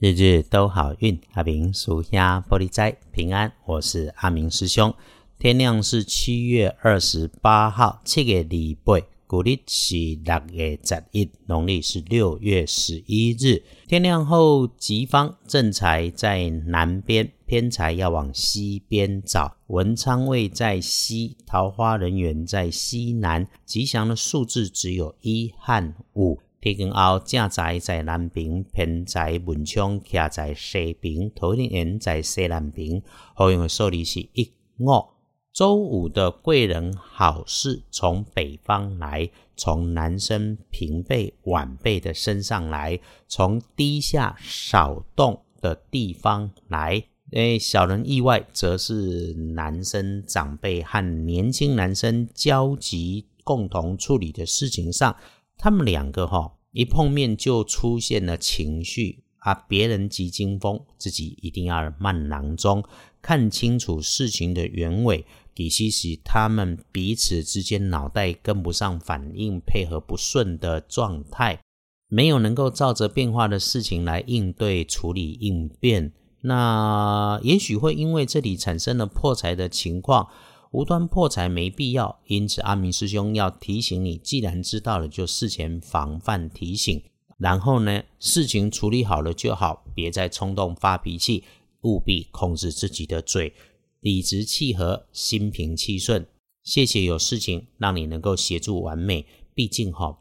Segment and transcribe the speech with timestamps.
[0.00, 3.52] 日日都好运，阿明属下玻璃斋平安。
[3.66, 4.94] 我是阿明师兄。
[5.38, 13.62] 天亮是七月二十八号，七月礼拜，古历是六月十一，农历是六月十一日。
[13.86, 19.54] 天亮后，吉方正财在南边，偏财要往西边找。
[19.66, 23.46] 文昌位在西，桃花人员在西南。
[23.66, 26.40] 吉祥的数字只有一和五。
[26.60, 33.02] 天光后，正财在南边，偏财文昌徛在西边，桃林园在西南边。
[33.32, 35.06] 好用的数字是一五。
[35.54, 47.02] 周五的贵人好事从北方来，从男生平辈晚辈的身上来，从低下少动的地方来。
[47.32, 55.16] 诶，小人意外，则是男生长辈和年轻男生交集共同处理的事情上。
[55.62, 62.82] 他们两个哈一碰面就出现了情绪啊，别人急惊风，自己一定要慢郎中，
[63.20, 65.26] 看清楚事情的原委。
[65.54, 71.60] 底细是他们彼此之间脑袋跟不上反应，配合不顺的状态，
[72.08, 76.12] 没有能够照着变化的事情来应对处理应变。
[76.42, 80.28] 那也许会因为这里产生了破财的情况。
[80.70, 87.02] 无端破财没必要，因此阿明师兄要提醒你：既然知道了，就事前防范提醒。
[87.38, 91.42] 然后呢，事情处理好了就好，别再冲动发脾气，
[91.82, 93.52] 务必控制自己的嘴，
[94.00, 96.24] 理直气和，心平气顺。
[96.62, 99.26] 谢谢有事情让你能够协助完美。
[99.54, 100.18] 毕竟哈，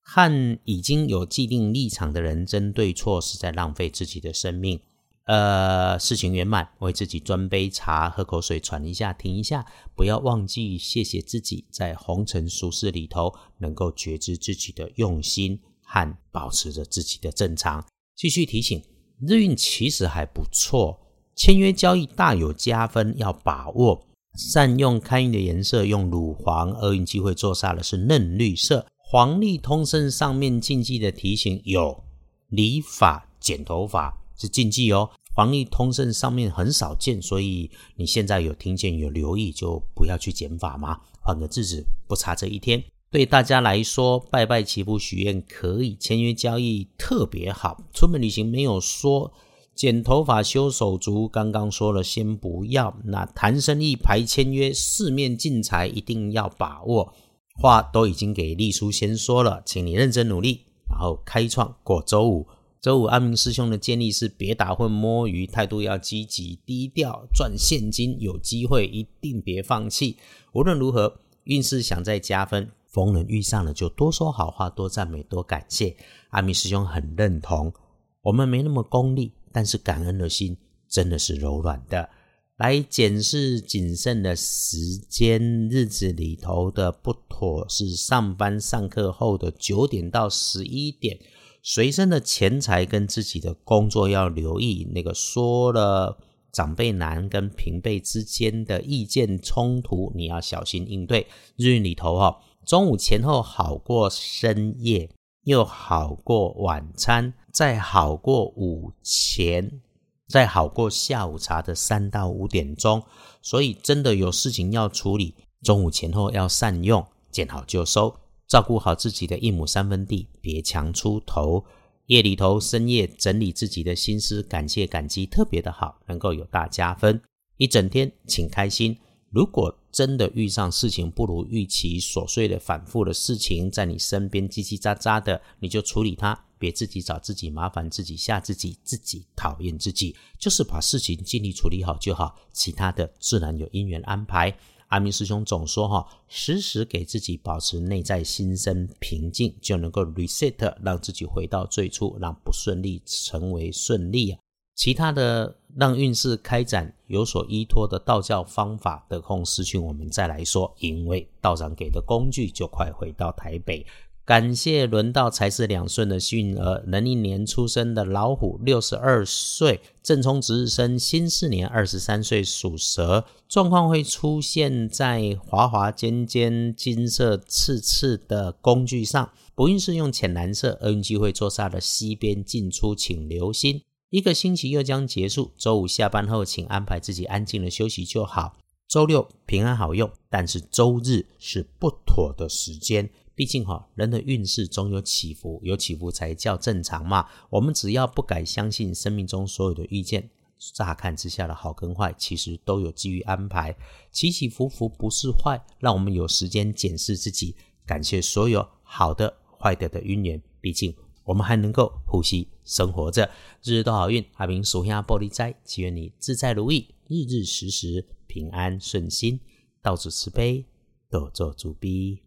[0.00, 4.80] 和已经有既定立场的人争对错，是在浪费自己的生命。
[5.24, 9.64] 呃，事情圆满，为自己端杯茶，喝口水，喘一下，停一下，
[9.96, 17.82] 不要忘记谢谢自己，在红尘俗世里头，能够觉知自己的用心和保持着自己的正常。
[18.14, 18.82] 继续提醒，
[19.26, 21.00] 日运其实还不错，
[21.34, 28.86] 签约交易大有加分，要把握，善用开运的颜色，用乳黄，厄运机会坐煞的是嫩绿色。
[28.98, 32.04] 黄历通胜上面禁忌的提醒有
[32.48, 34.23] 理发、剪头发。
[34.36, 42.82] 是禁忌哦，黄历通胜上面很少见，所以你现在有听见有留意，就不要去减法嘛，换个日子不差这一天。
[43.10, 47.80] 对大家来说，拜拜祈福许愿可以，签约交易特别好。
[47.92, 49.32] 出门旅行没有说，
[49.72, 52.96] 剪头发修手足，刚刚说了先不要。
[53.04, 57.14] 那谈生意排签约，四面进财一定要把握。
[57.62, 62.44] 话都已经给丽叔先说了，请你认真努力，然后开创过周五。
[62.84, 70.18] 周五，阿明师兄的建议是：别打混摸鱼，态度要积极低调，赚现金有机会，一定别放弃。
[70.52, 75.96] 无论如何，运势想再加分，逢人遇上了就多说好话，多赞美，多感谢。
[76.28, 77.72] 阿明师兄很认同，
[78.20, 80.54] 我们没那么功利，但是感恩的心
[80.86, 82.10] 真的是柔软的。
[82.58, 84.76] 来检视谨慎的时
[85.08, 85.40] 间
[85.70, 91.18] 日子里头的不妥，是上班上课后的九点到十一点。
[91.66, 96.18] 随身的钱财跟自己的工作要留意，那个说了
[96.52, 101.26] 长辈难跟平辈之间的意见冲突，你要小心应对。
[101.56, 105.08] 日运里头哈，中午前后好过深夜，
[105.44, 109.80] 又好过晚餐，再好过午前，
[110.28, 113.02] 再好过下午茶的三到五点钟。
[113.40, 118.14] 所以真的有事情要处理，中午前后要善用，见好就收。
[118.46, 121.64] 照顾好自己的一亩三分地，别强出头。
[122.06, 127.20] 夜里头深夜整理自己的心思，感谢感激特别的好，能够有大加分。
[127.56, 128.96] 一整天请开心。
[129.30, 144.56] 如果真的遇上事情不如预期、琐碎的反复的事情在你身边叽叽喳喳的，你就处理它，别自己找自己麻烦，自己吓自己，自己讨厌自己，就是把事情尽力处理好就好，其他的自然有因缘安排。
[144.94, 154.38] 阿明师兄总说哈，时时给自己保持内在心生平静，就能够 reset，让自己回到最初，让不顺利成为顺利啊。
[154.76, 160.72] 其他的让运势开展有所依托的道教方法，得空私讯我们再来说。
[160.78, 163.84] 因为道长给的工具就快回到台北。
[164.26, 179.30] 感谢轮到财势两顺的幸运儿，能一年出生的老虎，六十二岁正冲值日生，辛巳年二十三岁属蛇，状况会出现在滑滑尖尖、金色刺刺的工具上。
[179.54, 183.82] 不运是用浅蓝色，厄运机会坐煞的西边进出，请留心。
[184.08, 188.56] 一个星期又将结束，周五下班后，请安排自己安静的休息就好。
[188.94, 193.10] 周六平安好用，但是周日是不妥的时间。
[193.34, 197.26] 毕竟哈，人的运势总有起伏，有起伏才叫正常嘛。
[197.50, 200.30] 我们只要不敢相信生命中所有的遇见，
[200.74, 203.76] 乍看之下的好跟坏，其实都有基于安排，
[204.12, 210.40] 起起伏伏不是坏，让我们有时间检视自己，感谢所有好的、坏的的因缘。
[210.60, 210.94] 毕竟
[211.24, 213.28] 我们还能够呼吸、生活着，
[213.64, 214.24] 日日都好运。
[214.34, 219.40] 阿明属下玻璃斋，祈愿你自在如意，日日时时平安顺心，
[219.80, 220.64] 到处慈悲，
[221.08, 222.23] 多做主逼。